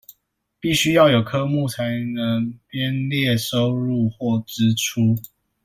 [0.59, 1.83] 必須要有科目才
[2.15, 5.15] 能編列收入或支出